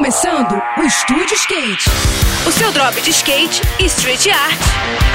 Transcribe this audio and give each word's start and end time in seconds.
começando 0.00 0.62
o 0.78 0.82
Estúdio 0.82 1.34
Skate. 1.34 1.90
O 2.48 2.50
seu 2.50 2.72
drop 2.72 2.98
de 3.02 3.10
skate 3.10 3.60
e 3.78 3.84
street 3.84 4.28
art. 4.28 4.58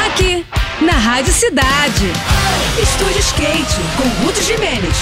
Aqui, 0.06 0.46
na 0.80 0.92
Rádio 0.92 1.34
Cidade. 1.34 2.06
Estúdio 2.80 3.20
Skate, 3.20 3.82
com 3.98 4.24
Ruth 4.24 4.40
Jimenez. 4.44 4.96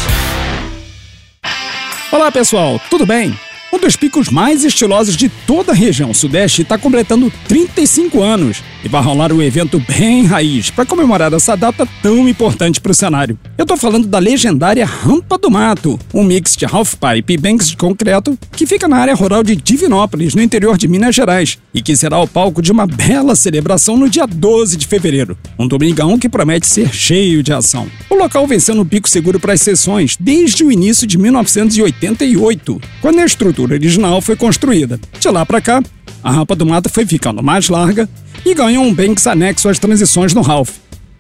Olá 2.14 2.32
pessoal, 2.32 2.80
tudo 2.90 3.06
bem? 3.06 3.38
Um 3.74 3.80
dos 3.80 3.96
picos 3.96 4.30
mais 4.30 4.64
estilosos 4.64 5.18
de 5.18 5.28
toda 5.28 5.71
a 5.71 5.76
região 5.76 6.14
sudeste 6.14 6.62
está 6.62 6.78
completando 6.78 7.34
35 7.48 8.21
anos 8.21 8.62
e 8.84 8.88
vai 8.88 9.02
rolar 9.02 9.34
um 9.34 9.42
evento 9.42 9.84
bem 9.98 10.26
raiz 10.26 10.70
para 10.70 10.86
comemorar 10.86 11.34
essa 11.34 11.57
data 11.57 11.88
tão 12.00 12.30
importante 12.30 12.80
para 12.80 12.92
o 12.92 12.94
cenário. 12.94 13.36
Eu 13.57 13.66
tô 13.66 13.75
falando 13.75 14.06
da 14.06 14.20
legendária 14.20 14.86
Rampa 14.86 15.39
do 15.39 15.50
Mato, 15.50 16.00
um 16.14 16.24
mix 16.24 16.56
de 16.56 16.66
halfpipe 16.66 17.34
e 17.34 17.38
banks 17.38 17.70
de 17.70 17.75
concreto 17.75 18.38
que 18.52 18.68
fica 18.68 18.88
na 18.88 18.98
área 18.98 19.16
rural 19.16 19.42
de 19.42 19.56
Divinópolis, 19.56 20.36
no 20.36 20.44
interior 20.44 20.78
de 20.78 20.88
Minas 20.88 21.16
Gerais, 21.16 21.58
e 21.74 21.82
que 21.82 21.96
será 21.96 22.19
o 22.19 22.28
palco 22.28 22.61
de 22.61 22.71
uma 22.71 22.86
bela 22.86 23.36
celebração 23.36 23.97
no 23.97 24.08
dia 24.08 24.28
12 24.28 24.78
de 24.78 24.86
fevereiro, 24.86 25.36
um 25.58 25.68
domingão 25.68 26.19
que 26.19 26.30
promete 26.30 26.68
ser 26.68 26.94
cheio 26.94 27.42
de 27.42 27.52
ação. 27.52 27.88
O 28.08 28.14
local 28.14 28.46
vem 28.46 28.60
sendo 28.60 28.82
um 28.82 28.86
pico 28.86 29.10
seguro 29.10 29.39
para 29.39 29.54
as 29.54 29.61
sessões 29.61 30.16
desde 30.19 30.64
o 30.64 30.71
início 30.71 31.08
de 31.08 31.18
1988, 31.18 32.80
quando 33.02 33.19
a 33.19 33.25
estrutura 33.25 33.62
original 33.72 34.22
foi 34.22 34.36
construída. 34.36 35.00
De 35.20 35.30
lá 35.30 35.45
para 35.45 35.62
cá, 35.62 35.81
a 36.23 36.31
rampa 36.31 36.56
do 36.56 36.66
mato 36.66 36.90
foi 36.90 37.06
ficando 37.06 37.44
mais 37.44 37.70
larga 37.70 38.09
e 38.45 38.53
ganhou 38.53 38.84
um 38.84 38.94
banks 38.94 39.28
anexo 39.28 39.70
às 39.70 39.80
transições 39.80 40.34
no 40.34 40.42
Ralph, 40.42 40.72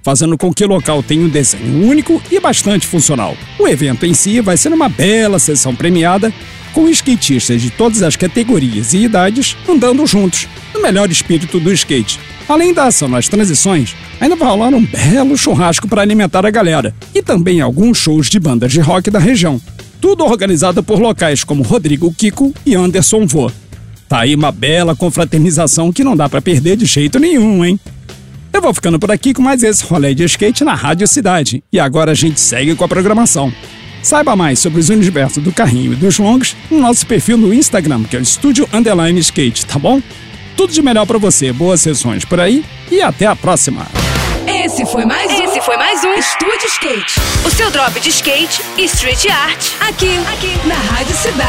fazendo 0.01 0.37
com 0.37 0.53
que 0.53 0.63
o 0.63 0.67
local 0.67 1.01
tenha 1.01 1.25
um 1.25 1.29
desenho 1.29 1.87
único 1.87 2.21
e 2.31 2.39
bastante 2.39 2.85
funcional. 2.87 3.37
O 3.59 3.67
evento 3.67 4.05
em 4.05 4.13
si 4.13 4.41
vai 4.41 4.57
ser 4.57 4.71
uma 4.71 4.89
bela 4.89 5.39
sessão 5.39 5.75
premiada, 5.75 6.33
com 6.73 6.89
skatistas 6.89 7.61
de 7.61 7.69
todas 7.69 8.01
as 8.01 8.15
categorias 8.15 8.93
e 8.93 9.03
idades 9.03 9.55
andando 9.69 10.05
juntos, 10.07 10.47
no 10.73 10.81
melhor 10.81 11.09
espírito 11.11 11.59
do 11.59 11.71
skate. 11.71 12.19
Além 12.49 12.73
da 12.73 12.85
ação 12.85 13.07
nas 13.07 13.29
transições, 13.29 13.95
ainda 14.19 14.35
vai 14.35 14.49
rolar 14.49 14.73
um 14.73 14.85
belo 14.85 15.37
churrasco 15.37 15.87
para 15.87 16.01
alimentar 16.01 16.45
a 16.45 16.51
galera, 16.51 16.93
e 17.13 17.21
também 17.21 17.61
alguns 17.61 17.97
shows 17.97 18.29
de 18.29 18.39
bandas 18.39 18.71
de 18.71 18.81
rock 18.81 19.09
da 19.09 19.19
região. 19.19 19.61
Tudo 20.03 20.25
organizado 20.25 20.83
por 20.83 20.99
locais 20.99 21.45
como 21.45 21.63
Rodrigo 21.63 22.13
Kiko 22.13 22.53
e 22.65 22.75
Anderson 22.75 23.25
Vô. 23.25 23.49
Tá 24.09 24.19
aí 24.19 24.35
uma 24.35 24.51
bela 24.51 24.93
confraternização 24.93 25.93
que 25.93 26.03
não 26.03 26.13
dá 26.13 26.27
para 26.27 26.41
perder 26.41 26.75
de 26.75 26.85
jeito 26.85 27.19
nenhum, 27.19 27.63
hein? 27.63 27.79
Eu 28.51 28.61
vou 28.61 28.73
ficando 28.73 28.99
por 28.99 29.09
aqui 29.09 29.33
com 29.33 29.41
mais 29.41 29.63
esse 29.63 29.81
rolê 29.85 30.13
de 30.13 30.25
skate 30.25 30.65
na 30.65 30.73
Rádio 30.73 31.07
Cidade. 31.07 31.63
E 31.71 31.79
agora 31.79 32.11
a 32.11 32.15
gente 32.15 32.37
segue 32.37 32.75
com 32.75 32.83
a 32.83 32.87
programação. 32.89 33.49
Saiba 34.01 34.35
mais 34.35 34.59
sobre 34.59 34.81
os 34.81 34.89
universos 34.89 35.41
do 35.41 35.53
carrinho 35.53 35.93
e 35.93 35.95
dos 35.95 36.19
longos 36.19 36.53
no 36.69 36.81
nosso 36.81 37.07
perfil 37.07 37.37
no 37.37 37.53
Instagram, 37.53 38.03
que 38.03 38.17
é 38.17 38.19
o 38.19 38.23
Estúdio 38.23 38.67
Underline 38.73 39.21
Skate, 39.21 39.65
tá 39.65 39.79
bom? 39.79 40.01
Tudo 40.57 40.73
de 40.73 40.81
melhor 40.81 41.05
para 41.05 41.17
você, 41.17 41.53
boas 41.53 41.79
sessões 41.79 42.25
por 42.25 42.41
aí 42.41 42.65
e 42.91 43.01
até 43.01 43.25
a 43.25 43.37
próxima! 43.37 44.02
Esse 44.47 44.85
foi 44.85 45.05
mais 45.05 45.31
um. 45.31 45.43
Esse 45.43 45.61
foi 45.61 45.77
mais 45.77 46.03
um 46.03 46.13
Estúdio 46.13 46.67
Skate. 46.67 47.19
O 47.45 47.49
seu 47.49 47.71
drop 47.71 47.99
de 47.99 48.09
skate 48.09 48.61
e 48.77 48.85
street 48.85 49.25
art. 49.29 49.73
Aqui, 49.87 50.17
aqui, 50.33 50.67
na 50.67 50.75
Rádio 50.75 51.15
Cidade. 51.15 51.42